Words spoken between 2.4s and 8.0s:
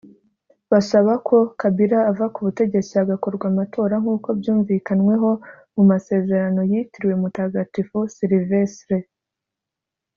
butegetsi hagakorwa amatora nkuko byumvikanweho mu masezerano yitiriwe Mutagatifu